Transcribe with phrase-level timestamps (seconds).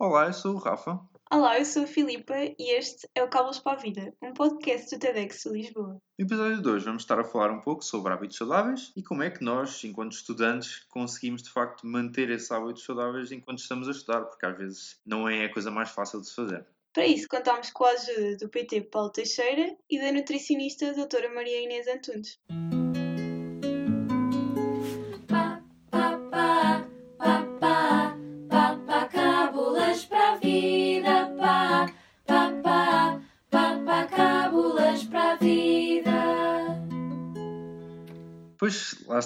[0.00, 0.98] Olá, eu sou o Rafa.
[1.30, 4.96] Olá, eu sou a Filipa e este é o Cábulos para a Vida, um podcast
[4.96, 6.00] do TEDx Lisboa.
[6.18, 9.22] No episódio de hoje vamos estar a falar um pouco sobre hábitos saudáveis e como
[9.22, 13.90] é que nós, enquanto estudantes, conseguimos de facto manter esses hábitos saudáveis enquanto estamos a
[13.90, 16.66] estudar, porque às vezes não é a coisa mais fácil de se fazer.
[16.94, 21.60] Para isso, contamos com a ajuda do PT Paulo Teixeira e da nutricionista doutora Maria
[21.60, 22.38] Inês Antunes.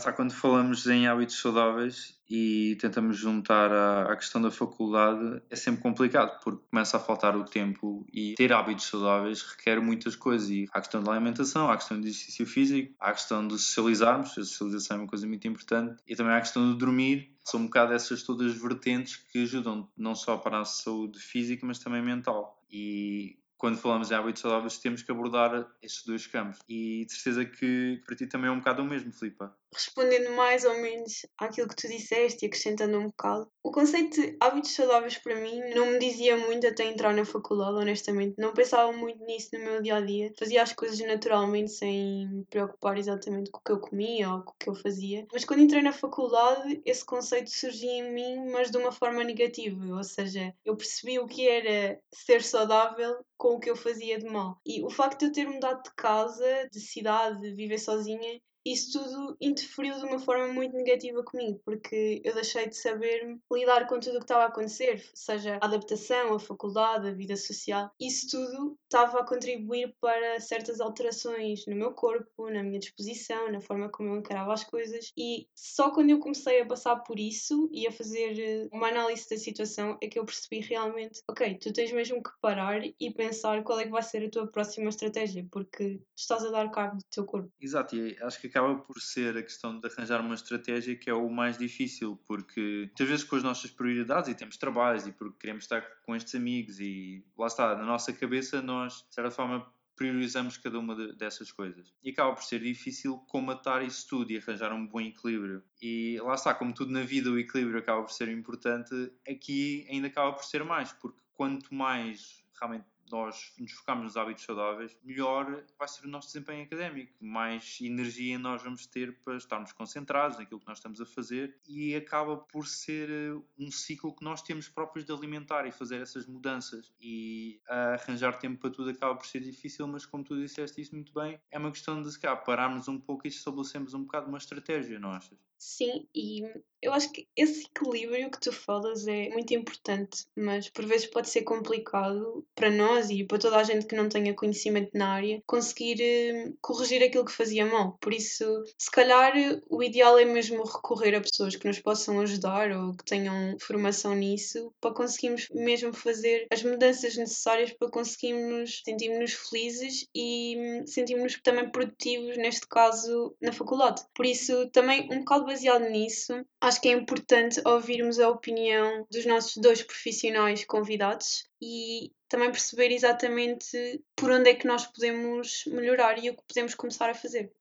[0.04, 5.82] Está, quando falamos em hábitos saudáveis e tentamos juntar à, questão da faculdade, é sempre
[5.82, 10.50] complicado, porque começa a faltar o tempo e ter hábitos saudáveis requer muitas coisas.
[10.50, 13.46] E há a questão da alimentação, há a questão do exercício físico, há a questão
[13.46, 16.78] de socializarmos, a socialização é uma coisa muito importante, e também há a questão de
[16.78, 17.32] dormir.
[17.42, 21.78] São um bocado essas todas vertentes que ajudam não só para a saúde física, mas
[21.78, 22.58] também mental.
[22.70, 26.58] E quando falamos em hábitos saudáveis, temos que abordar esses dois campos.
[26.68, 29.56] E de certeza que para ti também é um bocado o mesmo, Filipa.
[29.72, 34.36] Respondendo mais ou menos àquilo que tu disseste e acrescentando um bocado, o conceito de
[34.38, 38.34] hábitos saudáveis para mim não me dizia muito até entrar na faculdade, honestamente.
[38.38, 40.32] Não pensava muito nisso no meu dia a dia.
[40.38, 44.52] Fazia as coisas naturalmente sem me preocupar exatamente com o que eu comia ou com
[44.52, 45.26] o que eu fazia.
[45.32, 49.84] Mas quando entrei na faculdade, esse conceito surgia em mim, mas de uma forma negativa.
[49.96, 54.24] Ou seja, eu percebi o que era ser saudável com o que eu fazia de
[54.24, 54.58] mal.
[54.64, 58.98] E o facto de eu ter mudado de casa, de cidade, de viver sozinha, isso
[58.98, 64.00] tudo interferiu de uma forma muito negativa comigo, porque eu deixei de saber lidar com
[64.00, 67.90] tudo o que estava a acontecer, seja a adaptação, a faculdade, a vida social.
[68.00, 73.60] Isso tudo estava a contribuir para certas alterações no meu corpo, na minha disposição, na
[73.60, 75.10] forma como eu encarava as coisas.
[75.16, 79.28] E só quando eu comecei a passar por isso e a fazer eh, uma análise
[79.28, 83.62] da situação é que eu percebi realmente, ok, tu tens mesmo que parar e pensar
[83.62, 87.04] qual é que vai ser a tua próxima estratégia, porque estás a dar cabo do
[87.10, 87.50] teu corpo.
[87.60, 91.14] Exato, e acho que acaba por ser a questão de arranjar uma estratégia que é
[91.14, 95.38] o mais difícil, porque muitas vezes com as nossas prioridades e temos trabalhos e porque
[95.40, 99.66] queremos estar com estes amigos e lá está, na nossa cabeça nós, de certa forma,
[99.96, 101.92] priorizamos cada uma de- dessas coisas.
[102.02, 105.62] E acaba por ser difícil comatar isso tudo e arranjar um bom equilíbrio.
[105.80, 108.94] E lá está, como tudo na vida, o equilíbrio acaba por ser importante,
[109.28, 114.44] aqui ainda acaba por ser mais, porque quanto mais realmente nós nos focarmos nos hábitos
[114.44, 119.72] saudáveis, melhor vai ser o nosso desempenho académico, mais energia nós vamos ter para estarmos
[119.72, 124.24] concentrados naquilo que nós estamos a fazer e acaba por ser eh, um ciclo que
[124.24, 129.14] nós temos próprios de alimentar e fazer essas mudanças e arranjar tempo para tudo acaba
[129.14, 132.18] por ser difícil, mas como tu disseste isso muito bem, é uma questão de se
[132.18, 135.14] calhar pararmos um pouco e estabelecemos um bocado uma estratégia, não?
[135.58, 136.42] Sim, e
[136.82, 141.30] eu acho que esse equilíbrio que tu falas é muito importante, mas por vezes pode
[141.30, 145.42] ser complicado para nós e para toda a gente que não tenha conhecimento na área
[145.46, 147.96] conseguir eh, corrigir aquilo que fazia mal.
[147.98, 148.44] Por isso,
[148.78, 149.32] se calhar
[149.70, 154.14] o ideal é mesmo recorrer a pessoas que nos possam ajudar ou que tenham formação
[154.14, 161.40] nisso para conseguirmos mesmo fazer as mudanças necessárias para conseguirmos sentirmos felizes e hum, sentirmos
[161.42, 164.02] também produtivos, neste caso, na faculdade.
[164.14, 169.26] Por isso, também um bocado baseado nisso, acho que é importante ouvirmos a opinião dos
[169.26, 176.22] nossos dois profissionais convidados e também perceber exatamente por onde é que nós podemos melhorar
[176.22, 177.52] e o que podemos começar a fazer.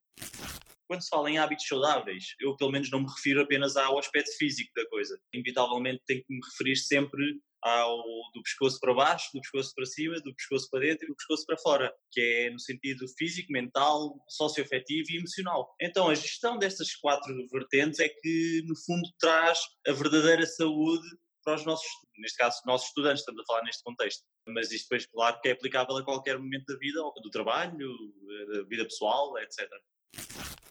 [0.87, 4.35] quando se fala em hábitos saudáveis, eu pelo menos não me refiro apenas ao aspecto
[4.37, 5.19] físico da coisa.
[5.33, 7.97] Inevitavelmente tenho que me referir sempre ao
[8.33, 11.45] do pescoço para baixo, do pescoço para cima, do pescoço para dentro e do pescoço
[11.45, 15.73] para fora, que é no sentido físico, mental, socioafetivo e emocional.
[15.81, 21.07] Então a gestão destas quatro vertentes é que no fundo traz a verdadeira saúde
[21.43, 21.87] para os nossos,
[22.17, 24.23] neste caso, nossos estudantes, estamos a falar neste contexto.
[24.47, 27.87] Mas isto depois, claro, que é aplicável a qualquer momento da vida, do trabalho,
[28.51, 29.69] da vida pessoal, etc.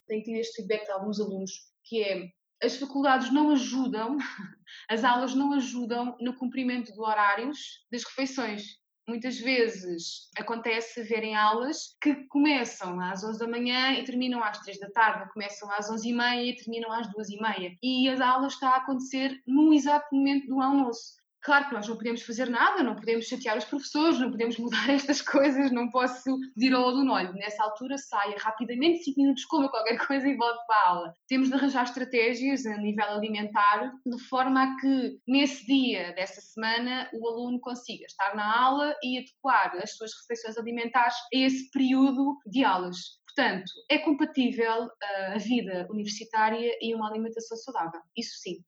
[0.07, 1.53] tenho tido este feedback de alguns alunos,
[1.85, 2.33] que é
[2.63, 4.17] as faculdades não ajudam,
[4.89, 7.59] as aulas não ajudam no cumprimento de horários
[7.91, 8.81] das refeições.
[9.09, 14.79] Muitas vezes acontece verem aulas que começam às 11 da manhã e terminam às 3
[14.79, 17.77] da tarde, começam às 11 e meia e terminam às 2 e meia.
[17.83, 21.22] E a aula está a acontecer no exato momento do almoço.
[21.43, 24.89] Claro que nós não podemos fazer nada, não podemos chatear os professores, não podemos mudar
[24.91, 29.69] estas coisas, não posso dizer ao aluno, olha, nessa altura saia rapidamente, 5 minutos, coma
[29.69, 31.15] qualquer coisa e volte para a aula.
[31.27, 37.11] Temos de arranjar estratégias a nível alimentar, de forma a que nesse dia dessa semana
[37.13, 42.39] o aluno consiga estar na aula e adequar as suas refeições alimentares a esse período
[42.47, 43.21] de aulas.
[43.27, 48.01] Portanto, é compatível uh, a vida universitária e uma alimentação saudável.
[48.17, 48.63] Isso sim.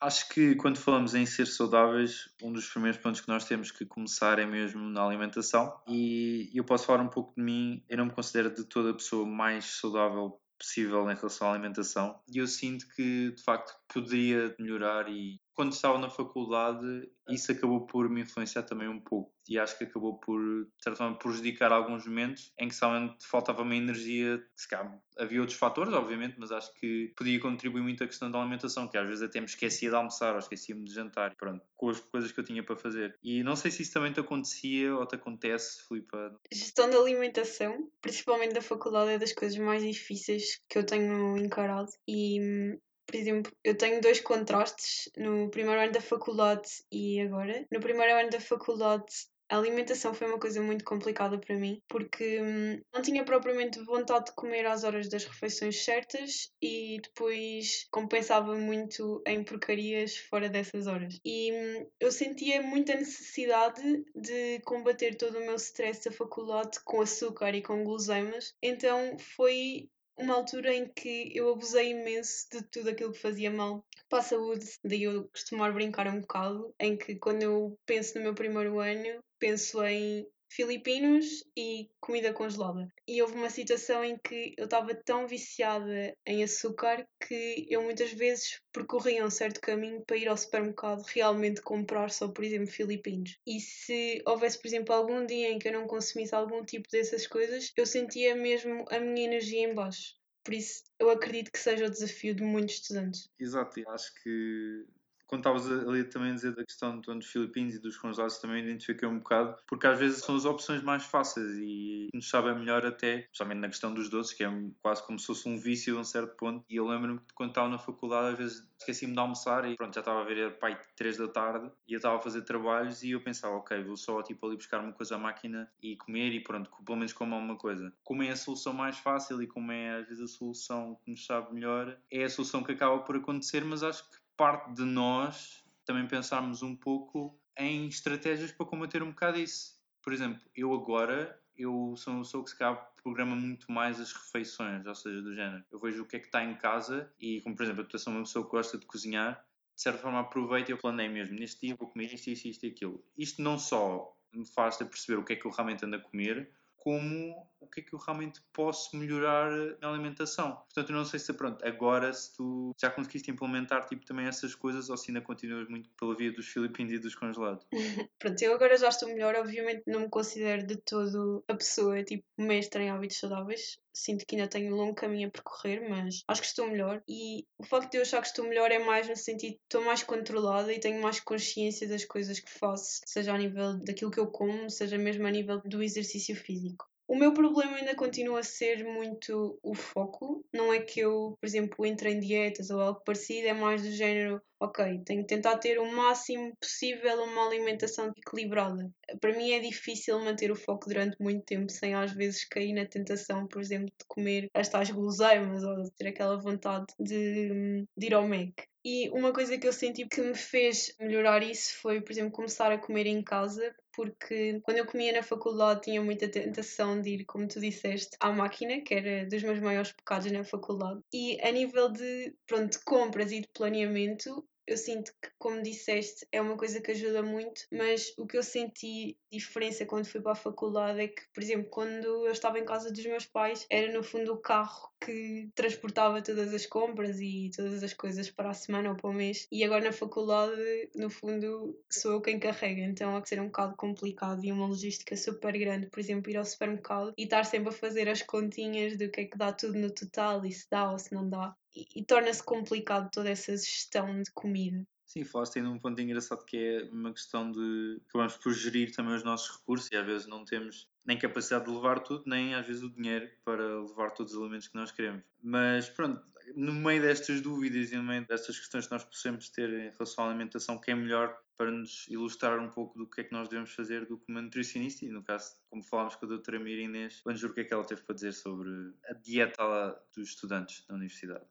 [0.00, 3.86] Acho que quando falamos em ser saudáveis, um dos primeiros pontos que nós temos que
[3.86, 5.72] começar é mesmo na alimentação.
[5.88, 8.94] E eu posso falar um pouco de mim, eu não me considero de toda a
[8.94, 14.54] pessoa mais saudável possível em relação à alimentação e eu sinto que de facto poderia
[14.58, 19.34] melhorar e quando estava na faculdade isso acabou por me influenciar também um pouco.
[19.48, 23.76] E acho que acabou por de certa forma prejudicar alguns momentos em que somente faltava-me
[23.76, 28.30] energia se calhar havia outros fatores obviamente mas acho que podia contribuir muito a questão
[28.30, 31.64] da alimentação que às vezes até me esquecia de almoçar ou esquecia-me de jantar pronto,
[31.76, 33.18] com as coisas que eu tinha para fazer.
[33.22, 37.90] E não sei se isso também te acontecia ou te acontece Filipa Gestão da alimentação,
[38.00, 41.90] principalmente da faculdade, é das coisas mais difíceis que eu tenho encarado.
[42.06, 47.64] E, hum, por exemplo, eu tenho dois contrastes no primeiro ano da faculdade e agora.
[47.70, 49.06] No primeiro ano da faculdade,
[49.48, 54.26] a alimentação foi uma coisa muito complicada para mim, porque hum, não tinha propriamente vontade
[54.26, 60.86] de comer às horas das refeições certas e depois compensava muito em porcarias fora dessas
[60.86, 61.20] horas.
[61.24, 63.82] E hum, eu sentia muita necessidade
[64.14, 69.88] de combater todo o meu stress da faculdade com açúcar e com guloseimas, então foi
[70.16, 74.22] uma altura em que eu abusei imenso de tudo aquilo que fazia mal para a
[74.22, 74.66] saúde.
[74.84, 79.20] Daí eu costumar brincar um bocado, em que quando eu penso no meu primeiro ano,
[79.38, 80.26] penso em
[80.56, 82.88] filipinos e comida congelada.
[83.06, 88.10] E houve uma situação em que eu estava tão viciada em açúcar que eu muitas
[88.12, 93.38] vezes percorria um certo caminho para ir ao supermercado realmente comprar só, por exemplo, filipinos.
[93.46, 97.26] E se houvesse, por exemplo, algum dia em que eu não consumisse algum tipo dessas
[97.26, 100.14] coisas, eu sentia mesmo a minha energia em baixo.
[100.42, 103.28] Por isso, eu acredito que seja o desafio de muitos estudantes.
[103.38, 104.86] Exato, e acho que
[105.26, 109.08] quando estavas ali também a dizer da questão dos filipinos e dos congelados, também identifiquei
[109.08, 113.20] um bocado, porque às vezes são as opções mais fáceis e nos sabem melhor até,
[113.20, 114.48] especialmente na questão dos doces, que é
[114.80, 116.64] quase como se fosse um vício a um certo ponto.
[116.68, 119.94] E eu lembro-me que quando estava na faculdade, às vezes esqueci-me de almoçar e pronto,
[119.94, 123.10] já estava a ver pai 3 da tarde e eu estava a fazer trabalhos e
[123.10, 126.42] eu pensava, ok, vou só tipo ali buscar uma coisa à máquina e comer e
[126.42, 127.92] pronto, pelo menos como alguma coisa.
[128.04, 131.24] Como é a solução mais fácil e como é às vezes a solução que nos
[131.24, 135.64] sabe melhor, é a solução que acaba por acontecer, mas acho que parte de nós
[135.84, 139.76] também pensarmos um pouco em estratégias para combater um bocado isso.
[140.02, 144.12] Por exemplo, eu agora eu sou uma pessoa que se calhar programa muito mais as
[144.12, 145.64] refeições, ou seja, do género.
[145.70, 148.12] Eu vejo o que é que está em casa e, como por exemplo, eu sou
[148.12, 149.44] uma pessoa que gosta de cozinhar,
[149.74, 151.38] de certa forma aproveito e eu planeio mesmo.
[151.38, 153.04] Neste dia vou comer isto, isto, isto e aquilo.
[153.16, 156.50] Isto não só me faz perceber o que é que eu realmente ando a comer,
[156.86, 159.50] como o que é que eu realmente posso melhorar
[159.80, 160.54] na alimentação.
[160.54, 164.54] Portanto, eu não sei se, pronto, agora se tu já conseguiste implementar tipo, também essas
[164.54, 167.66] coisas ou se ainda continuas muito pela via dos filipinos e dos congelados.
[168.20, 172.24] Pronto, eu agora já estou melhor, obviamente não me considero de todo a pessoa tipo
[172.38, 173.80] mestra em hábitos saudáveis.
[173.98, 177.02] Sinto que ainda tenho um longo caminho a percorrer, mas acho que estou melhor.
[177.08, 179.82] E o facto de eu achar que estou melhor é mais no sentido de estou
[179.82, 184.20] mais controlada e tenho mais consciência das coisas que faço, seja a nível daquilo que
[184.20, 186.86] eu como, seja mesmo a nível do exercício físico.
[187.08, 190.44] O meu problema ainda continua a ser muito o foco.
[190.52, 193.92] Não é que eu, por exemplo, entre em dietas ou algo parecido, é mais do
[193.92, 198.90] género, ok, tenho que tentar ter o máximo possível uma alimentação equilibrada.
[199.20, 202.84] Para mim é difícil manter o foco durante muito tempo sem às vezes cair na
[202.84, 208.06] tentação, por exemplo, de comer as tais guloseimas ou de ter aquela vontade de, de
[208.06, 208.52] ir ao Mac.
[208.88, 212.70] E uma coisa que eu senti que me fez melhorar isso foi, por exemplo, começar
[212.70, 217.24] a comer em casa, porque quando eu comia na faculdade tinha muita tentação de ir,
[217.24, 221.00] como tu disseste, à máquina, que era dos meus maiores pecados na faculdade.
[221.12, 226.26] E a nível de, pronto, de compras e de planeamento, eu sinto que, como disseste,
[226.32, 230.32] é uma coisa que ajuda muito, mas o que eu senti diferença quando fui para
[230.32, 233.92] a faculdade é que, por exemplo, quando eu estava em casa dos meus pais, era
[233.92, 238.54] no fundo o carro que transportava todas as compras e todas as coisas para a
[238.54, 242.82] semana ou para o mês, e agora na faculdade, no fundo, sou eu quem carrega,
[242.82, 246.36] então é que ser um bocado complicado e uma logística super grande, por exemplo, ir
[246.36, 249.78] ao supermercado e estar sempre a fazer as continhas do que é que dá tudo
[249.78, 251.54] no total e se dá ou se não dá
[251.94, 254.86] e, torna-se complicado toda essa gestão de comida.
[255.04, 259.14] Sim, falaste ainda um ponto engraçado que é uma questão de acabamos por gerir também
[259.14, 262.66] os nossos recursos e às vezes não temos nem capacidade de levar tudo, nem às
[262.66, 265.22] vezes o dinheiro para levar todos os elementos que nós queremos.
[265.40, 266.20] Mas pronto,
[266.54, 270.24] no meio destas dúvidas e no meio destas questões que nós possamos ter em relação
[270.24, 273.48] à alimentação, que é melhor para nos ilustrar um pouco do que é que nós
[273.48, 276.82] devemos fazer do que uma nutricionista e no caso, como falámos com a doutora Mira
[276.82, 278.70] Inês, vamos ver o que é que ela teve para dizer sobre
[279.08, 281.44] a dieta dos estudantes da universidade.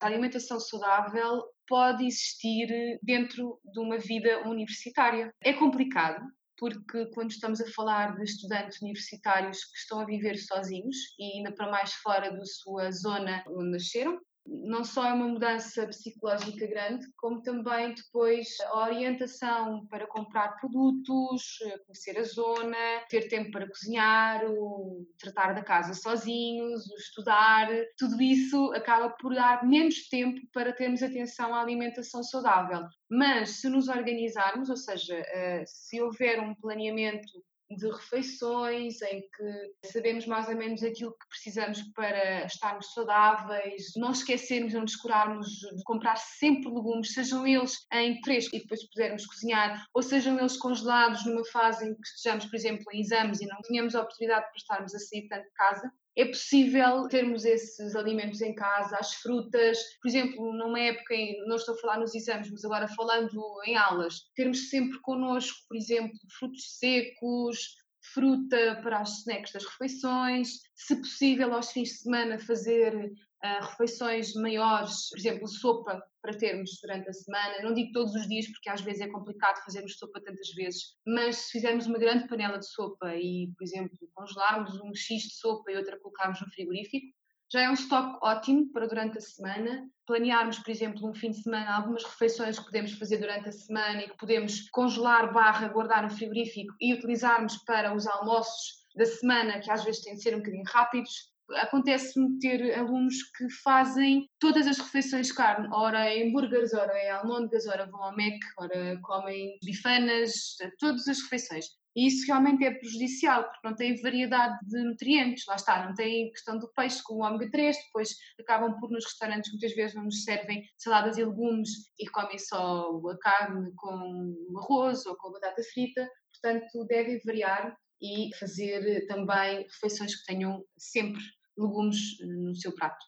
[0.00, 5.32] A alimentação saudável pode existir dentro de uma vida universitária.
[5.40, 6.24] É complicado,
[6.60, 11.52] porque quando estamos a falar de estudantes universitários que estão a viver sozinhos e ainda
[11.52, 17.06] para mais fora da sua zona onde nasceram, não só é uma mudança psicológica grande,
[17.16, 22.76] como também depois a orientação para comprar produtos, conhecer a zona,
[23.08, 29.34] ter tempo para cozinhar, o tratar da casa sozinhos, o estudar, tudo isso acaba por
[29.34, 32.86] dar menos tempo para termos atenção à alimentação saudável.
[33.08, 39.88] Mas se nos organizarmos, ou seja, eh, se houver um planeamento de refeições, em que
[39.88, 45.82] sabemos mais ou menos aquilo que precisamos para estarmos saudáveis, não esquecermos, não descurarmos de
[45.84, 51.24] comprar sempre legumes, sejam eles em fresco e depois pudermos cozinhar, ou sejam eles congelados
[51.26, 54.56] numa fase em que estejamos, por exemplo, em exames e não tínhamos a oportunidade para
[54.56, 59.78] estarmos a sair tanto de casa, é possível termos esses alimentos em casa, as frutas,
[60.02, 63.76] por exemplo, numa época, em, não estou a falar nos exames, mas agora falando em
[63.76, 67.76] aulas, termos sempre connosco, por exemplo, frutos secos,
[68.12, 73.12] fruta para os snacks das refeições, se possível aos fins de semana fazer
[73.44, 77.62] uh, refeições maiores, por exemplo, sopa para termos durante a semana.
[77.62, 81.36] Não digo todos os dias, porque às vezes é complicado fazermos sopa tantas vezes, mas
[81.36, 85.70] se fizermos uma grande panela de sopa e, por exemplo, congelarmos um X de sopa
[85.70, 87.06] e outra colocarmos no frigorífico,
[87.52, 89.88] já é um estoque ótimo para durante a semana.
[90.06, 94.02] Planearmos, por exemplo, um fim de semana, algumas refeições que podemos fazer durante a semana
[94.02, 99.58] e que podemos congelar barra guardar no frigorífico e utilizarmos para os almoços da semana,
[99.60, 104.66] que às vezes têm de ser um bocadinho rápidos acontece-me ter alunos que fazem todas
[104.66, 108.98] as refeições de carne, ora é hambúrgueres, ora é almôndegas, ora vão ao Mac, ora
[109.02, 111.66] comem bifanas, todas as refeições.
[111.96, 116.30] E isso realmente é prejudicial, porque não tem variedade de nutrientes, lá está, não tem
[116.30, 120.04] questão do peixe com o ômega 3, depois acabam por nos restaurantes muitas vezes não
[120.04, 125.62] nos servem saladas e legumes e comem só a carne com arroz ou com batata
[125.72, 131.20] frita, portanto devem variar e fazer também refeições que tenham sempre
[131.60, 133.04] legumes eh, no seu prato.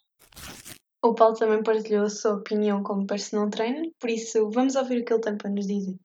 [1.05, 5.05] O Paulo também partilhou a sua opinião como personal trainer, por isso vamos ouvir o
[5.05, 5.97] que ele tem para nos dizer.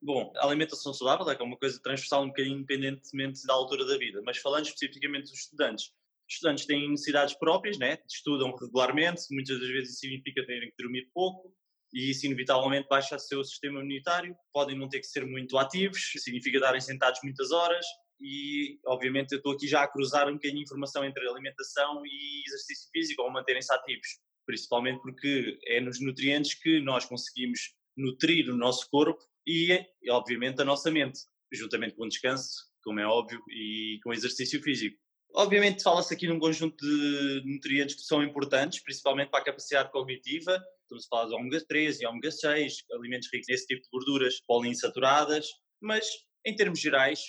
[0.00, 4.22] Bom, a alimentação saudável é uma coisa transversal um bocadinho independentemente da altura da vida,
[4.24, 5.86] mas falando especificamente dos estudantes,
[6.28, 7.98] os estudantes têm necessidades próprias, né?
[8.08, 11.52] estudam regularmente, muitas das vezes isso significa terem que dormir pouco,
[11.92, 16.12] e isso inevitavelmente baixa o seu sistema imunitário, podem não ter que ser muito ativos,
[16.18, 17.84] significa darem sentados muitas horas,
[18.20, 22.42] e obviamente eu estou aqui já a cruzar um bocadinho de informação entre alimentação e
[22.46, 24.08] exercício físico ou manterem-se ativos,
[24.46, 29.78] principalmente porque é nos nutrientes que nós conseguimos nutrir o nosso corpo e,
[30.10, 31.20] obviamente, a nossa mente,
[31.52, 34.96] juntamente com o descanso, como é óbvio, e com o exercício físico.
[35.34, 40.58] Obviamente fala-se aqui num conjunto de nutrientes que são importantes, principalmente para a capacidade cognitiva,
[40.82, 44.40] estamos a falar de ômega 3 e ômega 6, alimentos ricos nesse tipo de gorduras
[44.46, 45.46] poliinsaturadas,
[45.80, 46.06] mas
[46.44, 47.20] em termos gerais,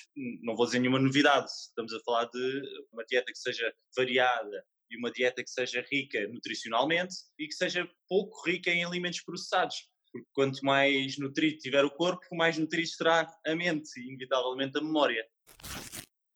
[0.42, 2.62] não vou dizer nenhuma novidade, estamos a falar de
[2.92, 7.89] uma dieta que seja variada e uma dieta que seja rica nutricionalmente e que seja
[8.08, 9.88] pouco rica em alimentos processados.
[10.12, 14.82] Porque quanto mais nutrido tiver o corpo, mais nutrido será a mente e, inevitavelmente, a
[14.82, 15.24] memória.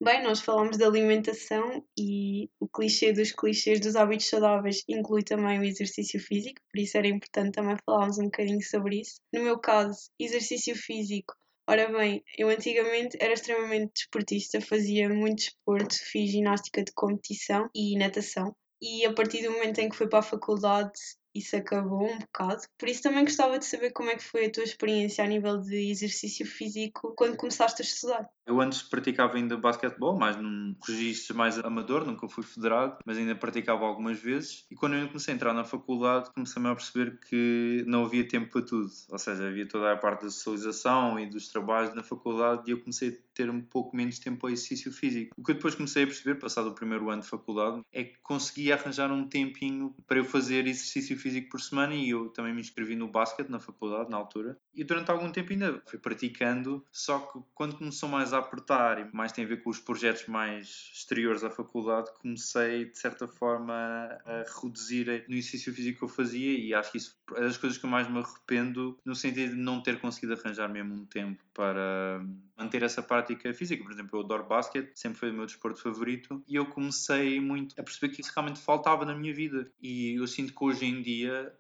[0.04, 5.60] Bem, nós falamos de alimentação e o clichê dos clichês dos hábitos saudáveis inclui também
[5.60, 9.16] o exercício físico, por isso era importante também falarmos um bocadinho sobre isso.
[9.34, 11.34] No meu caso, exercício físico
[11.68, 17.98] Ora bem, eu antigamente era extremamente desportista, fazia muito desporto, fiz ginástica de competição e
[17.98, 18.54] natação.
[18.82, 20.92] E a partir do momento em que fui para a faculdade
[21.34, 22.64] isso acabou um bocado.
[22.78, 25.60] Por isso também gostava de saber como é que foi a tua experiência a nível
[25.60, 28.30] de exercício físico quando começaste a estudar.
[28.46, 33.36] Eu antes praticava ainda basquetebol, mais num registro mais amador, nunca fui federado, mas ainda
[33.36, 34.66] praticava algumas vezes.
[34.70, 38.52] E quando eu comecei a entrar na faculdade, comecei a perceber que não havia tempo
[38.52, 38.90] para tudo.
[39.10, 42.80] Ou seja, havia toda a parte da socialização e dos trabalhos na faculdade e eu
[42.80, 45.34] comecei a ter um pouco menos tempo ao exercício físico.
[45.38, 48.18] O que eu depois comecei a perceber, passado o primeiro ano de faculdade, é que
[48.22, 52.62] conseguia arranjar um tempinho para eu fazer exercício físico por semana e eu também me
[52.62, 54.58] inscrevi no basquete na faculdade, na altura.
[54.76, 59.16] E durante algum tempo ainda fui praticando, só que quando começou mais a apertar e
[59.16, 63.74] mais tem a ver com os projetos mais exteriores à faculdade, comecei de certa forma
[63.74, 67.78] a reduzir no exercício físico que eu fazia e acho que isso é das coisas
[67.78, 71.44] que eu mais me arrependo no sentido de não ter conseguido arranjar mesmo um tempo
[71.54, 72.22] para
[72.58, 73.84] manter essa prática física.
[73.84, 77.80] Por exemplo, eu adoro basquete, sempre foi o meu desporto favorito e eu comecei muito
[77.80, 79.72] a perceber que isso realmente faltava na minha vida.
[79.82, 81.13] E eu sinto que hoje em dia,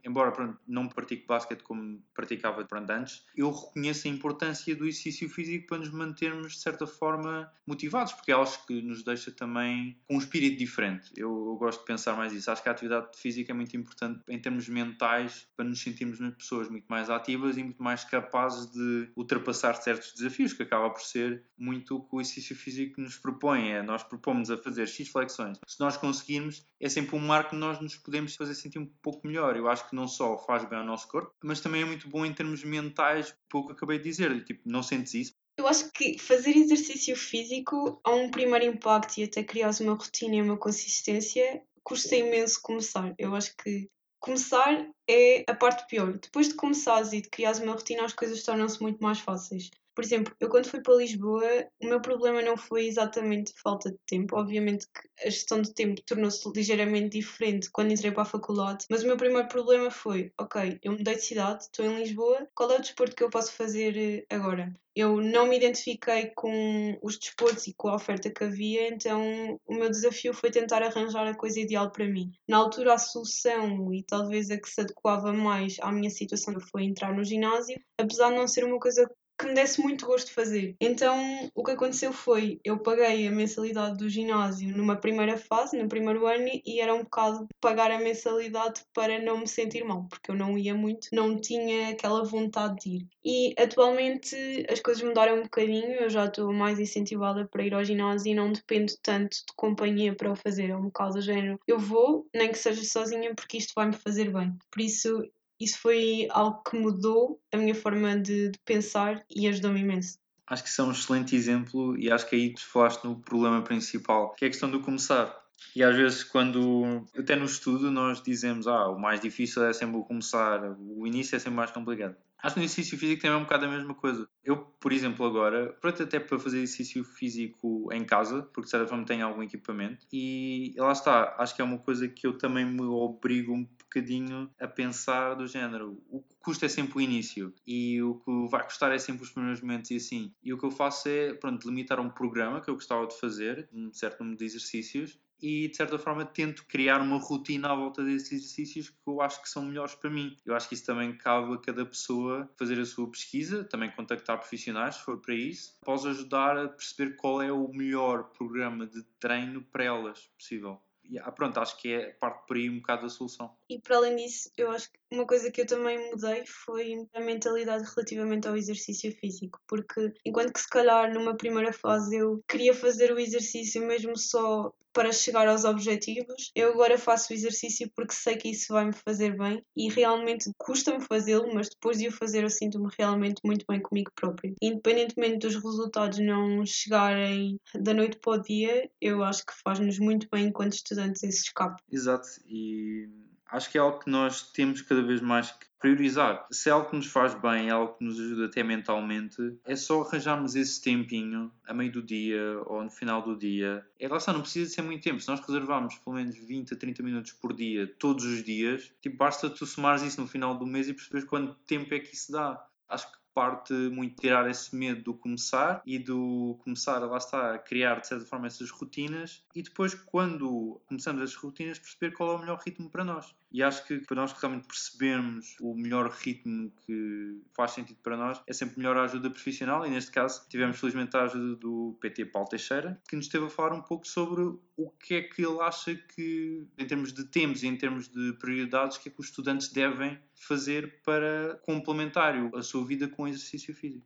[0.04, 5.30] embora pronto, não pratico basquete como praticava pronto, antes, eu reconheço a importância do exercício
[5.30, 9.98] físico para nos mantermos, de certa forma motivados, porque é algo que nos deixa também
[10.08, 11.12] com um espírito diferente.
[11.16, 12.52] Eu, eu, gosto de pensar mais isso.
[12.52, 16.70] Acho que a atividade física é muito importante em termos mentais para nos sentirmos pessoas
[16.70, 21.44] muito mais ativas e muito mais capazes de ultrapassar certos desafios, que acaba por ser
[21.58, 23.70] muito o que o exercício físico nos propõe.
[23.70, 25.58] É, nós propomos a fazer X flexões.
[25.68, 29.26] Se nós conseguirmos, é sempre um marco que nós nos podemos fazer sentir um pouco
[29.28, 29.43] melhor.
[29.52, 32.26] Eu acho que não só faz bem ao nosso corpo, mas também é muito bom
[32.26, 34.44] em termos mentais, pouco acabei de dizer.
[34.44, 35.34] Tipo, não sentes isso?
[35.58, 40.36] Eu acho que fazer exercício físico há um primeiro impacto e até criar uma rotina
[40.36, 43.14] e uma consistência custa imenso começar.
[43.20, 43.88] Eu acho que
[44.20, 46.18] começar é a parte pior.
[46.18, 49.70] Depois de começares e de criares uma rotina, as coisas tornam-se muito mais fáceis.
[49.96, 53.98] Por exemplo, eu quando fui para Lisboa, o meu problema não foi exatamente falta de
[54.08, 54.36] tempo.
[54.36, 59.04] Obviamente que a gestão de tempo tornou-se ligeiramente diferente quando entrei para a faculdade, mas
[59.04, 62.78] o meu primeiro problema foi: ok, eu mudei de cidade, estou em Lisboa, qual é
[62.78, 64.74] o desporto que eu posso fazer eh, agora?
[64.96, 69.74] Eu não me identifiquei com os desportos e com a oferta que havia, então o
[69.74, 72.32] meu desafio foi tentar arranjar a coisa ideal para mim.
[72.48, 76.84] Na altura, a solução e talvez a que se adequava mais à minha situação foi
[76.84, 79.10] entrar no ginásio, apesar de não ser uma coisa
[79.44, 80.76] que me desse muito gosto de fazer.
[80.80, 85.90] Então, o que aconteceu foi, eu paguei a mensalidade do ginásio numa primeira fase, no
[85.90, 90.32] primeiro ano, e era um bocado pagar a mensalidade para não me sentir mal, porque
[90.32, 93.08] eu não ia muito, não tinha aquela vontade de ir.
[93.24, 94.36] E atualmente
[94.70, 98.36] as coisas mudaram um bocadinho, eu já estou mais incentivada para ir ao ginásio e
[98.36, 100.70] não dependo tanto de companhia para o fazer.
[100.70, 103.94] É um bocado do género, eu vou, nem que seja sozinha, porque isto vai me
[103.94, 104.56] fazer bem.
[104.72, 105.22] Por isso,
[105.64, 110.18] isso foi algo que mudou a minha forma de, de pensar e ajudou-me imenso.
[110.48, 113.62] Acho que isso é um excelente exemplo e acho que aí tu falaste no problema
[113.64, 115.34] principal, que é a questão do começar.
[115.76, 119.98] E às vezes, quando até no estudo, nós dizemos: Ah, o mais difícil é sempre
[119.98, 122.16] o começar, o início é sempre mais complicado.
[122.44, 124.28] Acho que no exercício físico também é um bocado a mesma coisa.
[124.44, 128.86] Eu, por exemplo, agora, pronto até para fazer exercício físico em casa, porque de certa
[128.86, 132.66] forma tenho algum equipamento, e lá está, acho que é uma coisa que eu também
[132.66, 136.04] me obrigo um bocadinho a pensar do género.
[136.10, 139.30] O que custa é sempre o início e o que vai custar é sempre os
[139.30, 140.34] primeiros momentos e assim.
[140.44, 143.70] E o que eu faço é, pronto, limitar um programa que eu gostava de fazer,
[143.72, 148.02] um certo número de exercícios, e de certa forma tento criar uma rotina à volta
[148.02, 150.38] desses exercícios que eu acho que são melhores para mim.
[150.46, 154.40] Eu acho que isso também cabe a cada pessoa fazer a sua pesquisa, também contactar
[154.40, 159.04] profissionais se for para isso, após ajudar a perceber qual é o melhor programa de
[159.20, 160.82] treino para elas possível.
[161.04, 163.54] E, ah, pronto, acho que é parte por aí um bocado da solução.
[163.70, 167.20] E para além disso, eu acho que uma coisa que eu também mudei foi a
[167.20, 172.74] mentalidade relativamente ao exercício físico, porque enquanto que se calhar numa primeira fase eu queria
[172.74, 176.52] fazer o exercício mesmo só para chegar aos objetivos.
[176.56, 180.52] Eu agora faço o exercício porque sei que isso vai me fazer bem e realmente
[180.58, 184.56] custa-me fazê-lo, mas depois de o fazer eu sinto-me realmente muito bem comigo próprio.
[184.62, 190.28] Independentemente dos resultados não chegarem da noite para o dia, eu acho que faz-nos muito
[190.32, 191.82] bem enquanto estudantes esse escape.
[191.92, 193.10] Exato, e
[193.54, 196.48] acho que é algo que nós temos cada vez mais que priorizar.
[196.50, 199.76] Se é algo que nos faz bem, é algo que nos ajuda até mentalmente, é
[199.76, 203.86] só arranjarmos esse tempinho a meio do dia ou no final do dia.
[204.00, 205.20] É lá está, não precisa de ser muito tempo.
[205.20, 209.18] Se nós reservarmos pelo menos 20 a 30 minutos por dia, todos os dias, tipo,
[209.18, 212.32] basta tu somares isso no final do mês e perceberes quanto tempo é que isso
[212.32, 212.66] dá.
[212.90, 217.60] Acho que parte muito tirar esse medo do começar e do começar, lá está, a
[217.60, 222.36] criar de certa forma essas rotinas e depois, quando começamos essas rotinas, perceber qual é
[222.36, 223.36] o melhor ritmo para nós.
[223.54, 228.42] E acho que para nós realmente percebermos o melhor ritmo que faz sentido para nós,
[228.48, 229.86] é sempre melhor a ajuda profissional.
[229.86, 233.50] E neste caso, tivemos felizmente a ajuda do PT Paulo Teixeira, que nos esteve a
[233.50, 234.42] falar um pouco sobre
[234.76, 238.34] o que é que ele acha que, em termos de tempos e em termos de
[238.34, 243.28] prioridades, que é que os estudantes devem fazer para complementar a sua vida com o
[243.28, 244.06] exercício físico.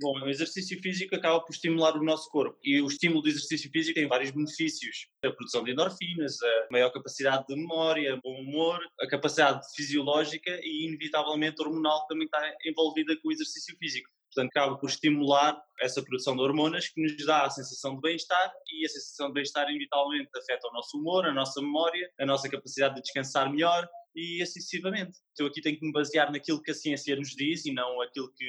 [0.00, 3.70] Bom, o exercício físico acaba por estimular o nosso corpo e o estímulo do exercício
[3.70, 5.06] físico tem vários benefícios.
[5.24, 10.88] A produção de endorfinas, a maior capacidade de memória, bom humor, a capacidade fisiológica e,
[10.88, 14.10] inevitavelmente, hormonal também está envolvida com o exercício físico.
[14.34, 18.52] Portanto, acaba por estimular essa produção de hormonas que nos dá a sensação de bem-estar
[18.72, 22.48] e a sensação de bem-estar, inevitavelmente, afeta o nosso humor, a nossa memória, a nossa
[22.48, 25.18] capacidade de descansar melhor e assim sucessivamente.
[25.38, 28.32] Eu aqui tenho que me basear naquilo que a ciência nos diz e não aquilo
[28.34, 28.44] que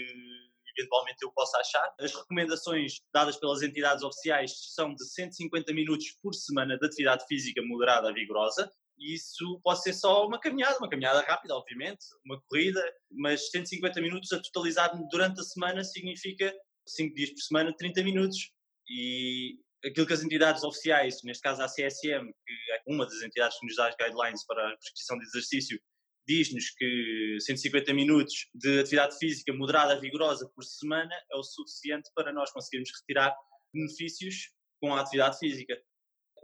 [0.77, 1.93] eventualmente eu possa achar.
[1.99, 7.61] As recomendações dadas pelas entidades oficiais são de 150 minutos por semana de atividade física
[7.63, 8.71] moderada a vigorosa.
[8.97, 14.31] Isso pode ser só uma caminhada, uma caminhada rápida, obviamente, uma corrida, mas 150 minutos
[14.31, 16.53] a totalizar durante a semana significa
[16.87, 18.51] 5 dias por semana, 30 minutos.
[18.89, 23.59] E aquilo que as entidades oficiais, neste caso a CSM, que é uma das entidades
[23.59, 25.79] que nos dá as guidelines para a prescrição de exercício,
[26.27, 32.33] diz-nos que 150 minutos de atividade física moderada, vigorosa por semana é o suficiente para
[32.33, 33.35] nós conseguirmos retirar
[33.73, 35.77] benefícios com a atividade física.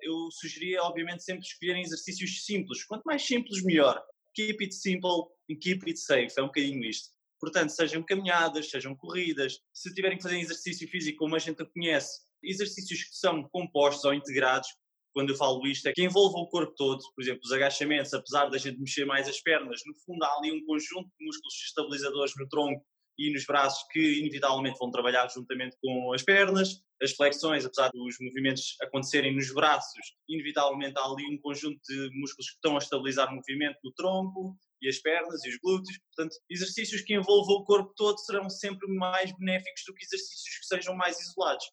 [0.02, 2.84] Eu sugeria, obviamente, sempre escolherem exercícios simples.
[2.86, 4.02] Quanto mais simples, melhor.
[4.36, 6.34] Keep it simple and keep it safe.
[6.38, 7.10] É um bocadinho isto.
[7.40, 9.60] Portanto, sejam caminhadas, sejam corridas.
[9.74, 14.14] Se tiverem que fazer exercício físico, como a gente conhece, exercícios que são compostos ou
[14.14, 14.70] integrados,
[15.14, 18.50] quando eu falo isto, é que envolvam o corpo todo, por exemplo, os agachamentos, apesar
[18.50, 22.34] da gente mexer mais as pernas, no fundo há ali um conjunto de músculos estabilizadores
[22.38, 22.86] no tronco
[23.18, 28.16] e nos braços que inevitavelmente vão trabalhar juntamente com as pernas, as flexões, apesar dos
[28.22, 33.30] movimentos acontecerem nos braços, inevitavelmente há ali um conjunto de músculos que estão a estabilizar
[33.32, 36.00] o movimento do tronco e as pernas e os glúteos.
[36.16, 40.66] Portanto, exercícios que envolvam o corpo todo serão sempre mais benéficos do que exercícios que
[40.66, 41.66] sejam mais isolados.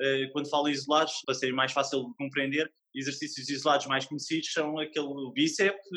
[0.00, 4.78] Eh, quando falo isolados, para ser mais fácil de compreender, exercícios isolados mais conhecidos são
[4.78, 5.88] aquele bíceps,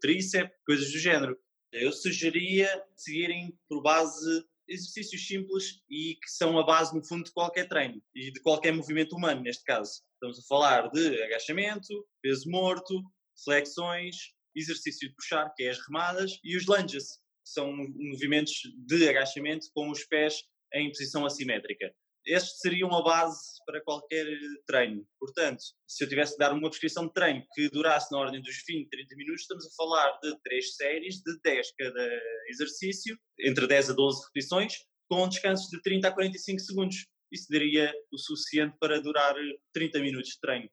[0.00, 1.38] tríceps, coisas do género.
[1.72, 7.32] Eu sugeria seguirem por base exercícios simples e que são a base, no fundo, de
[7.32, 10.02] qualquer treino e de qualquer movimento humano, neste caso.
[10.14, 13.02] Estamos a falar de agachamento, peso morto,
[13.44, 14.16] flexões,
[14.54, 18.52] exercício de puxar, que é as remadas, e os lunges, que são movimentos
[18.86, 20.42] de agachamento com os pés
[20.74, 21.92] em posição assimétrica
[22.26, 24.26] estes seriam a base para qualquer
[24.66, 25.06] treino.
[25.18, 28.62] Portanto, se eu tivesse que dar uma prescrição de treino que durasse na ordem dos
[28.66, 33.90] 20, 30 minutos, estamos a falar de três séries de 10 cada exercício, entre 10
[33.90, 34.74] a 12 repetições,
[35.08, 37.06] com descansos de 30 a 45 segundos.
[37.30, 39.34] Isso daria o suficiente para durar
[39.72, 40.68] 30 minutos de treino.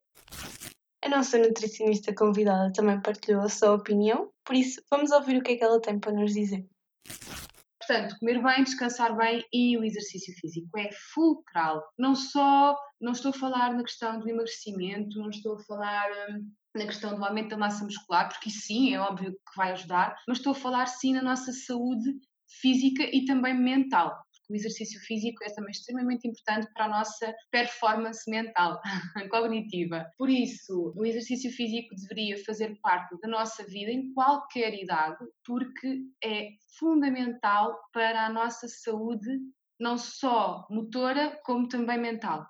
[1.02, 5.54] A nossa nutricionista convidada também partilhou a sua opinião, por isso vamos ouvir o que
[5.54, 6.66] é que ela tem para nos dizer.
[7.90, 11.84] Portanto, comer bem, descansar bem e o exercício físico é fulcral.
[11.98, 16.52] Não só, não estou a falar na questão do emagrecimento, não estou a falar hum,
[16.76, 20.38] na questão do aumento da massa muscular, porque sim, é óbvio que vai ajudar, mas
[20.38, 22.12] estou a falar sim na nossa saúde
[22.62, 28.30] física e também mental o exercício físico é também extremamente importante para a nossa performance
[28.30, 28.80] mental,
[29.30, 30.06] cognitiva.
[30.18, 36.04] Por isso, o exercício físico deveria fazer parte da nossa vida em qualquer idade, porque
[36.24, 39.30] é fundamental para a nossa saúde,
[39.80, 42.48] não só motora, como também mental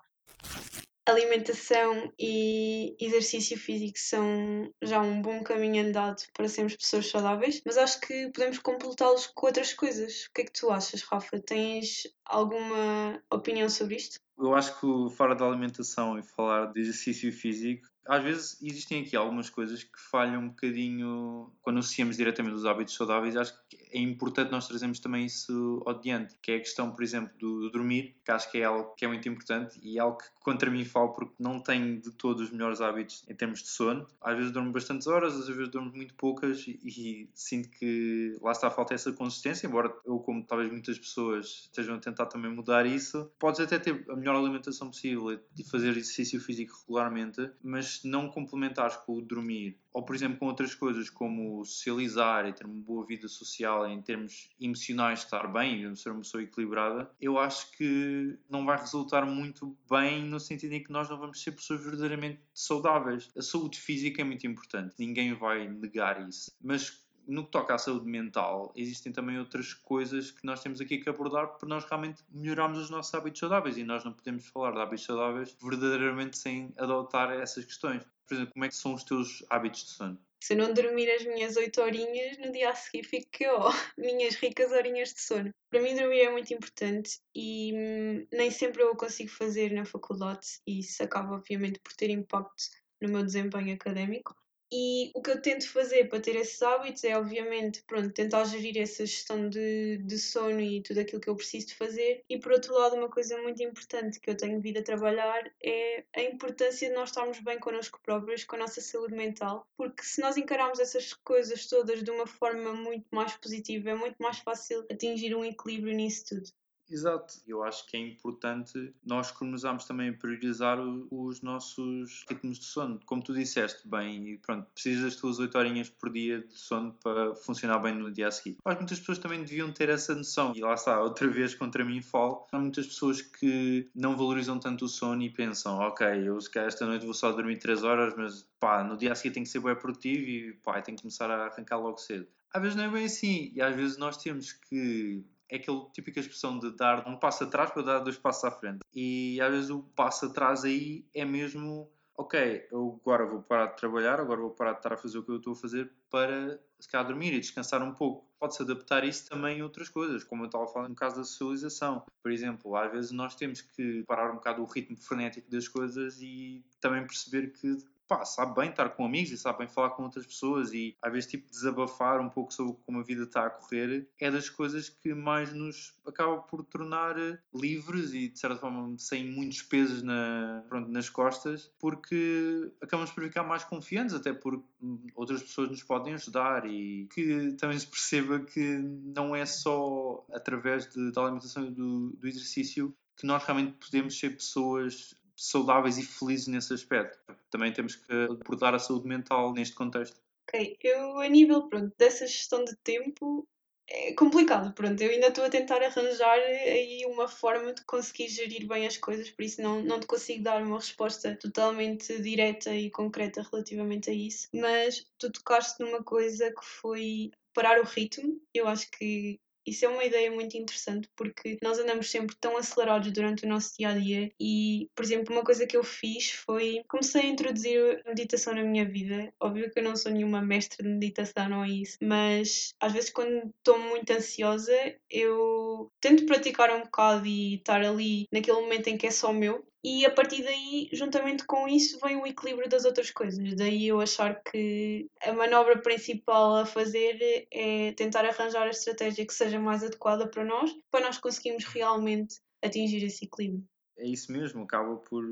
[1.10, 7.76] alimentação e exercício físico são já um bom caminho andado para sermos pessoas saudáveis, mas
[7.76, 10.24] acho que podemos completá-los com outras coisas.
[10.24, 11.38] O que é que tu achas, Rafa?
[11.40, 14.18] Tens alguma opinião sobre isto?
[14.38, 19.14] Eu acho que fora da alimentação e falar de exercício físico, às vezes existem aqui
[19.14, 23.36] algumas coisas que falham um bocadinho quando associamos diretamente os hábitos saudáveis.
[23.36, 27.04] Acho que é importante nós trazermos também isso ao diante, que é a questão, por
[27.04, 30.00] exemplo, do, do, dormir, que acho que é algo que é muito importante e é
[30.00, 33.62] algo que contra mim falo porque não tenho de todos os melhores hábitos em termos
[33.62, 34.04] de sono.
[34.20, 38.50] Às vezes durmo bastantes horas, às vezes durmo muito poucas e, e sinto que lá
[38.50, 42.52] está a falta essa consistência, embora eu, como talvez muitas pessoas estejam a tentar também
[42.52, 47.99] mudar isso, podes até ter a melhor alimentação possível e fazer exercício físico regularmente, mas
[48.04, 52.64] não complementares com o dormir ou por exemplo com outras coisas como socializar e ter
[52.64, 57.38] uma boa vida social em termos emocionais estar bem e ser uma pessoa equilibrada eu
[57.38, 61.52] acho que não vai resultar muito bem no sentido em que nós não vamos ser
[61.52, 63.30] pessoas verdadeiramente saudáveis.
[63.36, 66.52] A saúde física é muito importante ninguém vai negar isso.
[66.60, 70.98] Mas no que toca à saúde mental, existem também outras coisas que nós temos aqui
[70.98, 74.72] que abordar para nós realmente melhorarmos os nossos hábitos saudáveis e nós não podemos falar
[74.72, 79.02] de hábitos saudáveis verdadeiramente sem adotar essas questões por exemplo, como é que são os
[79.02, 80.18] teus hábitos de sono?
[80.42, 83.26] Se eu não dormir as minhas 8 horinhas, no dia a seguir fico
[83.58, 85.50] oh, minhas ricas horinhas de sono.
[85.68, 90.46] Para mim dormir é muito importante e hum, nem sempre eu consigo fazer na faculdade
[90.64, 92.62] e isso acaba obviamente por ter impacto
[93.02, 94.36] no meu desempenho académico.
[94.72, 98.78] E o que eu tento fazer para ter esses hábitos é, obviamente, pronto, tentar gerir
[98.78, 102.24] essa gestão de, de sono e tudo aquilo que eu preciso de fazer.
[102.28, 106.04] E, por outro lado, uma coisa muito importante que eu tenho vindo a trabalhar é
[106.14, 109.66] a importância de nós estarmos bem connosco próprios, com a nossa saúde mental.
[109.76, 114.16] Porque se nós encararmos essas coisas todas de uma forma muito mais positiva, é muito
[114.20, 116.59] mais fácil atingir um equilíbrio nisso tudo.
[116.90, 117.34] Exato.
[117.46, 122.64] Eu acho que é importante nós começarmos também a priorizar o, os nossos ritmos de
[122.64, 123.00] sono.
[123.06, 126.92] Como tu disseste bem, e pronto, precisas das tuas 8 horinhas por dia de sono
[127.02, 128.56] para funcionar bem no dia a seguir.
[128.64, 130.52] Mas muitas pessoas também deviam ter essa noção.
[130.54, 132.46] E lá está, outra vez contra mim falo.
[132.50, 136.68] Há muitas pessoas que não valorizam tanto o sono e pensam, ok, eu se calhar
[136.68, 139.52] esta noite vou só dormir 3 horas, mas pá, no dia a seguir tenho que
[139.52, 142.26] ser bem produtivo e pá, tenho que começar a arrancar logo cedo.
[142.52, 143.52] Às vezes não é bem assim.
[143.54, 147.70] E às vezes nós temos que é aquela típica expressão de dar um passo atrás
[147.70, 148.80] para dar dois passos à frente.
[148.94, 153.76] E às vezes o passo atrás aí é mesmo ok, eu agora vou parar de
[153.76, 156.60] trabalhar, agora vou parar de estar a fazer o que eu estou a fazer para
[156.78, 158.28] se calhar dormir e descansar um pouco.
[158.38, 161.24] Pode-se adaptar isso também a outras coisas, como eu estava a falar no caso da
[161.24, 162.04] socialização.
[162.22, 166.20] Por exemplo, às vezes nós temos que parar um bocado o ritmo frenético das coisas
[166.20, 167.78] e também perceber que
[168.10, 171.12] pá, sabe bem estar com amigos e sabe bem falar com outras pessoas e às
[171.12, 174.88] vezes tipo desabafar um pouco sobre como a vida está a correr é das coisas
[174.88, 177.14] que mais nos acaba por tornar
[177.54, 183.22] livres e de certa forma sem muitos pesos na, pronto, nas costas porque acabamos por
[183.22, 184.66] ficar mais confiantes até porque
[185.14, 190.88] outras pessoas nos podem ajudar e que também se perceba que não é só através
[190.88, 196.02] de, da alimentação e do, do exercício que nós realmente podemos ser pessoas saudáveis e
[196.02, 197.18] felizes nesse aspecto.
[197.50, 200.20] Também temos que abordar a saúde mental neste contexto.
[200.48, 203.46] Ok, eu a nível pronto, dessa gestão de tempo
[203.88, 208.68] é complicado, pronto, eu ainda estou a tentar arranjar aí uma forma de conseguir gerir
[208.68, 212.88] bem as coisas, por isso não, não te consigo dar uma resposta totalmente direta e
[212.90, 218.68] concreta relativamente a isso, mas tu tocaste numa coisa que foi parar o ritmo, eu
[218.68, 223.44] acho que isso é uma ideia muito interessante porque nós andamos sempre tão acelerados durante
[223.44, 227.22] o nosso dia a dia e, por exemplo, uma coisa que eu fiz foi comecei
[227.22, 229.32] a introduzir meditação na minha vida.
[229.40, 233.10] Óbvio que eu não sou nenhuma mestre de meditação, não é isso, mas às vezes
[233.10, 234.74] quando estou muito ansiosa
[235.08, 239.64] eu tento praticar um bocado e estar ali naquele momento em que é só meu
[239.82, 243.54] e a partir daí, juntamente com isso, vem o equilíbrio das outras coisas.
[243.56, 249.32] Daí eu achar que a manobra principal a fazer é tentar arranjar a estratégia que
[249.32, 253.64] seja mais adequada para nós, para nós conseguirmos realmente atingir esse equilíbrio.
[253.96, 255.24] É isso mesmo, acaba por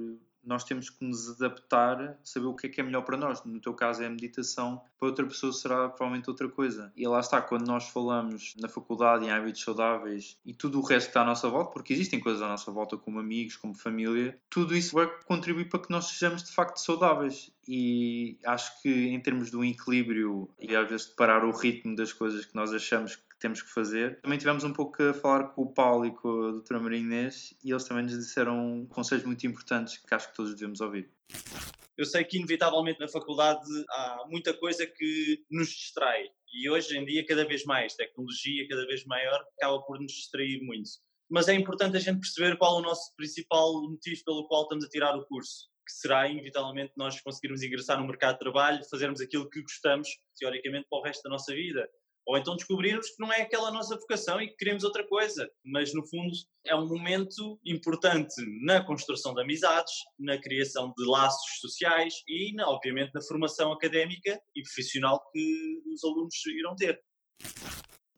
[0.49, 3.45] nós temos que nos adaptar, saber o que é que é melhor para nós.
[3.45, 6.91] No teu caso é a meditação, para outra pessoa será provavelmente outra coisa.
[6.97, 11.07] E lá está, quando nós falamos na faculdade em hábitos saudáveis e tudo o resto
[11.07, 14.39] que está à nossa volta, porque existem coisas à nossa volta como amigos, como família,
[14.49, 17.53] tudo isso vai contribuir para que nós sejamos de facto saudáveis.
[17.69, 21.95] E acho que em termos de um equilíbrio e às vezes de parar o ritmo
[21.95, 24.21] das coisas que nós achamos temos que fazer.
[24.21, 27.55] Também tivemos um pouco a falar com o Paulo e com a doutora Maria Inês
[27.65, 31.11] e eles também nos disseram conselhos muito importantes que acho que todos devemos ouvir.
[31.97, 37.05] Eu sei que inevitavelmente na faculdade há muita coisa que nos distrai e hoje em
[37.05, 40.91] dia cada vez mais, tecnologia cada vez maior acaba por nos distrair muito.
[41.31, 44.85] Mas é importante a gente perceber qual é o nosso principal motivo pelo qual estamos
[44.85, 49.23] a tirar o curso que será inevitavelmente nós conseguirmos ingressar no mercado de trabalho, fazermos
[49.23, 51.89] aquilo que gostamos, teoricamente, para o resto da nossa vida.
[52.29, 55.51] Ou então descobrirmos que não é aquela nossa vocação e que queremos outra coisa.
[55.65, 56.31] Mas, no fundo,
[56.67, 63.15] é um momento importante na construção de amizades, na criação de laços sociais e, obviamente,
[63.15, 67.03] na formação académica e profissional que os alunos irão ter.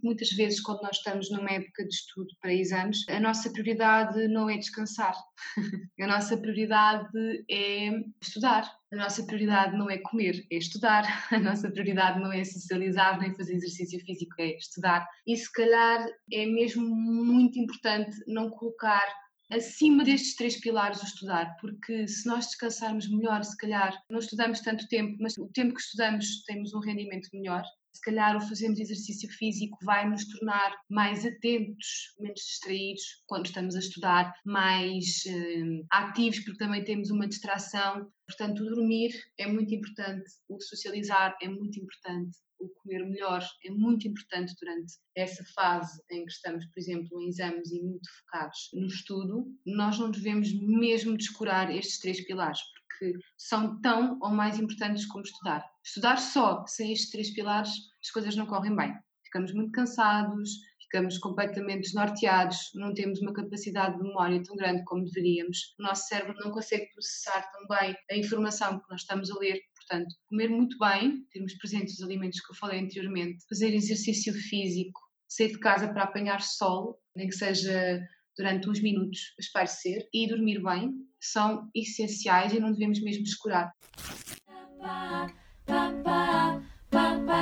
[0.02, 4.48] Muitas vezes, quando nós estamos numa época de estudo para exames, a nossa prioridade não
[4.48, 5.14] é descansar.
[6.00, 7.90] a nossa prioridade é
[8.22, 8.70] estudar.
[8.92, 11.04] A nossa prioridade não é comer, é estudar.
[11.30, 15.06] A nossa prioridade não é socializar nem fazer exercício físico, é estudar.
[15.26, 19.06] E se calhar é mesmo muito importante não colocar
[19.50, 24.60] acima destes três pilares o estudar, porque se nós descansarmos melhor, se calhar não estudamos
[24.60, 28.78] tanto tempo, mas o tempo que estudamos temos um rendimento melhor se calhar o fazermos
[28.78, 35.86] exercício físico vai nos tornar mais atentos, menos distraídos quando estamos a estudar, mais uh,
[35.90, 38.10] ativos porque também temos uma distração.
[38.26, 43.70] Portanto, o dormir é muito importante, o socializar é muito importante, o comer melhor é
[43.70, 48.70] muito importante durante essa fase em que estamos, por exemplo, em exames e muito focados
[48.74, 49.46] no estudo.
[49.66, 52.60] Nós não devemos mesmo descurar estes três pilares,
[53.00, 55.64] que são tão ou mais importantes como estudar.
[55.82, 57.70] Estudar só, sem estes três pilares,
[58.02, 58.94] as coisas não correm bem.
[59.24, 60.50] Ficamos muito cansados,
[60.82, 65.74] ficamos completamente desnorteados, não temos uma capacidade de memória tão grande como deveríamos.
[65.78, 69.60] O nosso cérebro não consegue processar tão bem a informação que nós estamos a ler.
[69.76, 75.00] Portanto, comer muito bem, termos presentes os alimentos que eu falei anteriormente, fazer exercício físico,
[75.28, 78.00] sair de casa para apanhar sol, nem que seja
[78.36, 83.24] durante uns minutos a espairecer e dormir bem são essenciais e não devemos mesmo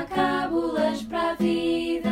[0.07, 2.11] cábulas para a vida.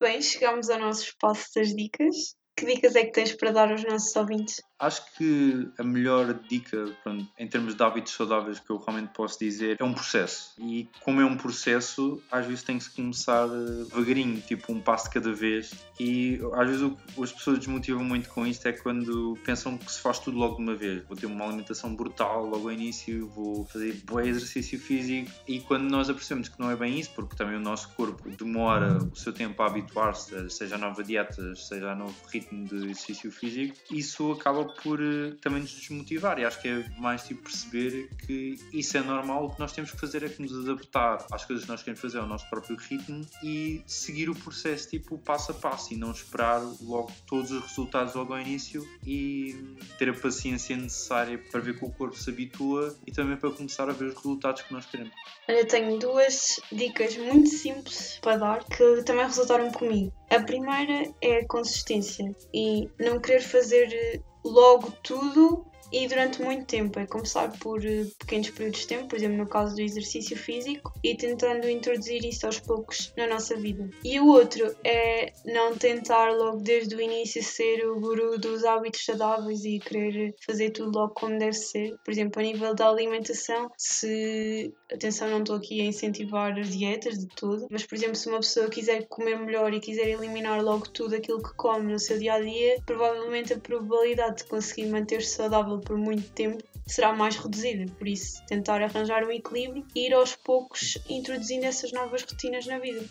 [0.00, 2.34] Bem, chegamos ao nosso espaço das dicas.
[2.56, 4.60] Que dicas é que tens para dar aos nossos ouvintes?
[4.80, 9.38] Acho que a melhor dica, pronto, em termos de hábitos saudáveis que eu realmente posso
[9.38, 10.52] dizer, é um processo.
[10.58, 14.80] E como é um processo, às vezes tem que se começar eh, devagarinho, tipo um
[14.80, 15.72] passo de cada vez.
[15.98, 20.00] E às vezes o as pessoas desmotivam muito com isto é quando pensam que se
[20.00, 21.04] faz tudo logo de uma vez.
[21.06, 25.30] Vou ter uma alimentação brutal logo ao início, vou fazer bom exercício físico.
[25.46, 28.98] E quando nós apercebemos que não é bem isso, porque também o nosso corpo demora
[28.98, 33.30] o seu tempo a habituar-se, seja a nova dieta, seja a novo ritmo de exercício
[33.30, 38.08] físico, isso acaba por eh, também nos desmotivar e acho que é mais tipo perceber
[38.26, 41.44] que isso é normal, o que nós temos que fazer é que nos adaptar às
[41.44, 45.52] coisas que nós queremos fazer ao nosso próprio ritmo e seguir o processo tipo passo
[45.52, 50.14] a passo e não esperar logo todos os resultados logo ao início e ter a
[50.14, 54.06] paciência necessária para ver que o corpo se habitua e também para começar a ver
[54.06, 55.12] os resultados que nós queremos.
[55.48, 60.12] Olha, tenho duas dicas muito simples para dar que também resultaram comigo.
[60.30, 66.98] A primeira é a consistência e não querer fazer logo tudo e durante muito tempo.
[66.98, 70.92] É começar por eh, pequenos períodos de tempo, por exemplo, no caso do exercício físico,
[71.02, 73.88] e tentando introduzir isso aos poucos na nossa vida.
[74.04, 79.04] E o outro é não tentar logo desde o início ser o guru dos hábitos
[79.04, 81.96] saudáveis e querer fazer tudo logo como deve ser.
[82.04, 84.72] Por exemplo, a nível da alimentação, se.
[84.92, 88.40] Atenção, não estou aqui a incentivar as dietas de tudo, mas por exemplo, se uma
[88.40, 92.34] pessoa quiser comer melhor e quiser eliminar logo tudo aquilo que come no seu dia
[92.34, 97.90] a dia, provavelmente a probabilidade de conseguir manter-se saudável por muito tempo será mais reduzida.
[97.92, 102.78] Por isso, tentar arranjar um equilíbrio e ir aos poucos introduzindo essas novas rotinas na
[102.78, 103.04] vida.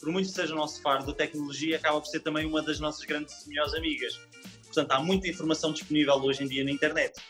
[0.00, 2.80] Por muito que seja o nosso fardo, a tecnologia acaba por ser também uma das
[2.80, 4.18] nossas grandes e melhores amigas.
[4.64, 7.20] Portanto, há muita informação disponível hoje em dia na internet.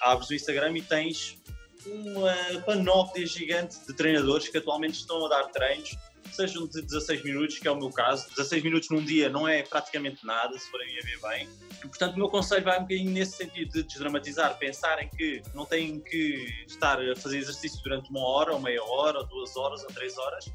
[0.00, 1.38] Abres o Instagram e tens
[1.86, 5.96] uma panóplia gigante de treinadores que atualmente estão a dar treinos,
[6.34, 8.28] sejam de 16 minutos, que é o meu caso.
[8.30, 11.48] 16 minutos num dia não é praticamente nada, se forem a ver bem.
[11.80, 16.00] Portanto, o meu conselho vai um bocadinho nesse sentido de desdramatizar, pensarem que não têm
[16.00, 19.88] que estar a fazer exercício durante uma hora, ou meia hora, ou duas horas, ou
[19.88, 20.46] três horas.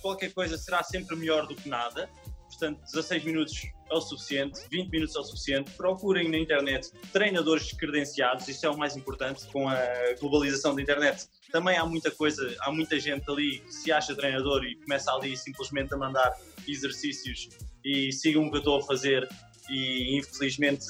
[0.00, 2.10] Qualquer coisa será sempre melhor do que nada.
[2.52, 5.70] Portanto, 16 minutos é o suficiente, 20 minutos é o suficiente.
[5.72, 9.78] Procurem na internet treinadores credenciados, isso é o mais importante com a
[10.20, 11.26] globalização da internet.
[11.50, 15.36] Também há muita coisa, há muita gente ali que se acha treinador e começa ali
[15.36, 16.32] simplesmente a mandar
[16.68, 17.48] exercícios
[17.84, 19.28] e sigam o que eu estou a fazer
[19.70, 20.86] e infelizmente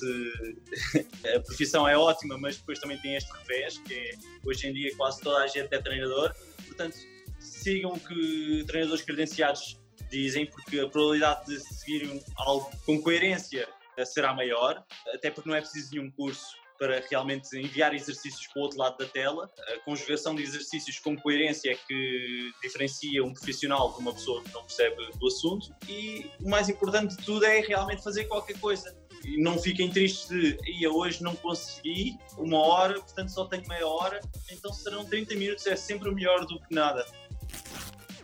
[1.37, 4.13] a profissão é ótima, mas depois também tem este revés, que é
[4.45, 6.35] hoje em dia quase toda a gente é treinador,
[6.67, 6.97] portanto
[7.39, 13.69] sigam que treinadores credenciados dizem, porque a probabilidade de seguirem algo com coerência
[14.05, 14.83] será maior,
[15.15, 18.99] até porque não é preciso nenhum curso para realmente enviar exercícios para o outro lado
[18.99, 19.49] da tela.
[19.73, 24.53] A conjugação de exercícios com coerência é que diferencia um profissional de uma pessoa que
[24.53, 25.73] não percebe do assunto.
[25.89, 28.97] E o mais importante de tudo é realmente fazer qualquer coisa.
[29.25, 33.87] E não fiquem tristes de ia hoje não consegui uma hora, portanto só tenho meia
[33.87, 37.07] hora, então serão 30 minutos, é sempre melhor do que nada.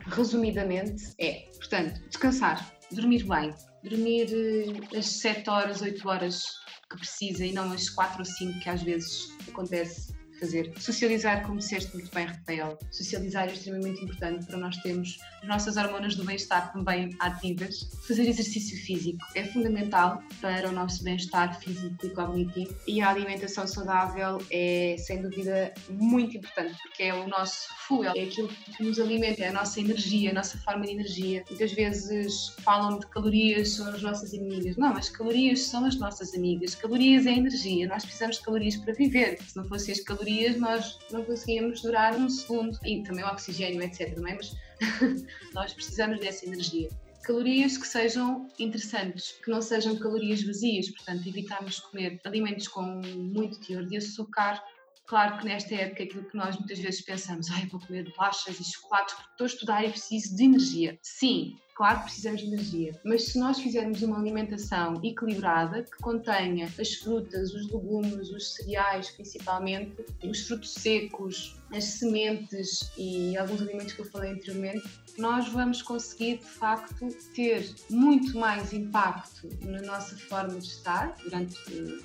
[0.09, 6.45] Resumidamente, é, portanto, descansar, dormir bem, dormir eh, as 7 horas, 8 horas
[6.91, 10.73] que precisa e não as 4 ou 5 que às vezes acontece fazer.
[10.81, 15.77] Socializar, como disseste muito bem, Rafael, socializar é extremamente importante para nós termos as nossas
[15.77, 17.91] hormonas do bem-estar também ativas.
[18.07, 23.67] Fazer exercício físico é fundamental para o nosso bem-estar físico e cognitivo e a alimentação
[23.67, 28.99] saudável é, sem dúvida, muito importante porque é o nosso fuel, é aquilo que nos
[28.99, 31.45] alimenta, é a nossa energia, a nossa forma de energia.
[31.51, 34.77] Muitas vezes falam de calorias são as nossas inimigas.
[34.77, 36.75] Não, as calorias são as nossas amigas.
[36.75, 37.87] Calorias é energia.
[37.87, 39.39] Nós precisamos de calorias para viver.
[39.43, 42.79] Se não fossem as calorias, nós não conseguíamos durar um segundo.
[42.85, 44.17] E também o oxigênio, etc.
[44.17, 44.35] Não é?
[44.35, 44.55] Mas
[45.55, 46.89] nós precisamos dessa energia.
[47.23, 53.61] Calorias que sejam interessantes, que não sejam calorias vazias, portanto, evitarmos comer alimentos com muito
[53.61, 54.63] teor de açúcar.
[55.07, 58.65] Claro que nesta época aquilo que nós muitas vezes pensamos, ai, vou comer bolachas e
[58.65, 60.99] chocolates porque estou a estudar e preciso de energia.
[61.03, 66.69] Sim, claro que precisamos de energia, mas se nós fizermos uma alimentação equilibrada que contenha
[66.77, 73.93] as frutas, os legumes, os cereais principalmente, os frutos secos, as sementes e alguns alimentos
[73.93, 74.83] que eu falei anteriormente,
[75.17, 81.57] nós vamos conseguir de facto ter muito mais impacto na nossa forma de estar durante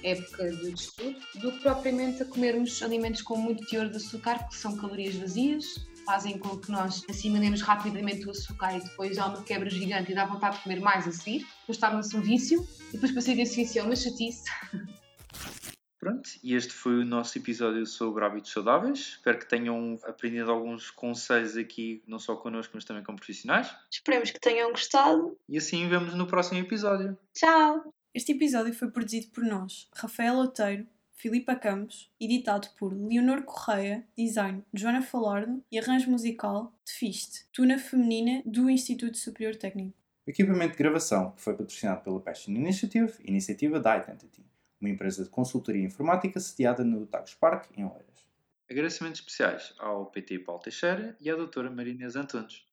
[0.03, 4.47] a época de estudo do que propriamente a comermos alimentos com muito teor de açúcar,
[4.47, 9.27] que são calorias vazias, fazem com que nós assimilemos rapidamente o açúcar e depois há
[9.27, 12.67] uma quebra gigante e dá vontade de comer mais a seguir, depois torna-se um vício
[12.89, 14.43] e depois para sair desse vício é uma chatice.
[16.03, 18.99] Pronto, e este foi o nosso episódio sobre hábitos saudáveis.
[18.99, 23.73] Espero que tenham aprendido alguns conselhos aqui, não só connosco, mas também com profissionais.
[23.89, 25.37] Esperemos que tenham gostado.
[25.47, 27.17] E assim vemos no próximo episódio.
[27.33, 27.93] Tchau!
[28.13, 34.63] Este episódio foi produzido por nós, Rafael Oteiro, Filipa Campos, editado por Leonor Correia, design
[34.73, 39.97] Joana Falardo e arranjo musical de Fiste, tuna feminina do Instituto Superior Técnico.
[40.25, 44.43] O equipamento de gravação que foi patrocinado pela Passion Initiative, iniciativa da Identity,
[44.79, 48.27] uma empresa de consultoria informática sediada no Tagus Park, em Oeiras.
[48.69, 52.65] Agradecimentos especiais ao PT Paulo Teixeira e à doutora Marinês Antunes.